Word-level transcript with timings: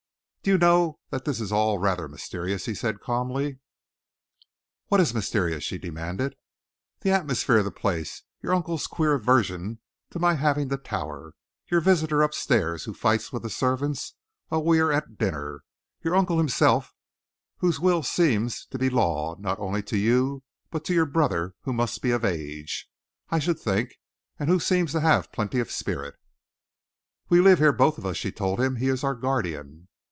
"Do 0.43 0.49
you 0.49 0.57
know 0.57 0.97
that 1.11 1.23
this 1.25 1.39
is 1.39 1.51
all 1.51 1.77
rather 1.77 2.07
mysterious?" 2.07 2.65
he 2.65 2.73
said 2.73 2.99
calmly. 2.99 3.59
"What 4.87 4.99
is 4.99 5.13
mysterious?" 5.13 5.63
she 5.63 5.77
demanded. 5.77 6.35
"The 7.01 7.11
atmosphere 7.11 7.57
of 7.59 7.65
the 7.65 7.69
place: 7.71 8.23
your 8.41 8.55
uncle's 8.55 8.87
queer 8.87 9.13
aversion 9.13 9.81
to 10.09 10.17
my 10.17 10.33
having 10.33 10.69
the 10.69 10.77
Tower; 10.79 11.35
your 11.69 11.79
visitor 11.79 12.23
up 12.23 12.33
stairs, 12.33 12.85
who 12.85 12.93
fights 12.95 13.31
with 13.31 13.43
the 13.43 13.51
servants 13.51 14.15
while 14.47 14.63
we 14.65 14.79
are 14.79 14.91
at 14.91 15.19
dinner; 15.19 15.61
your 16.01 16.15
uncle 16.15 16.39
himself, 16.39 16.91
whose 17.59 17.79
will 17.79 18.01
seems 18.01 18.65
to 18.71 18.79
be 18.79 18.89
law 18.89 19.35
not 19.37 19.59
only 19.59 19.83
to 19.83 19.95
you 19.97 20.41
but 20.71 20.83
to 20.85 20.93
your 20.95 21.05
brother, 21.05 21.53
who 21.65 21.71
must 21.71 22.01
be 22.01 22.09
of 22.09 22.25
age, 22.25 22.89
I 23.29 23.37
should 23.37 23.59
think, 23.59 23.93
and 24.39 24.49
who 24.49 24.59
seems 24.59 24.91
to 24.93 25.01
have 25.01 25.31
plenty 25.31 25.59
of 25.59 25.69
spirit." 25.69 26.15
"We 27.29 27.41
live 27.41 27.59
here, 27.59 27.71
both 27.71 27.99
of 27.99 28.07
us," 28.07 28.17
she 28.17 28.31
told 28.31 28.59
him. 28.59 28.77
"He 28.77 28.87
is 28.89 29.03
our 29.03 29.13
guardian." 29.13 29.87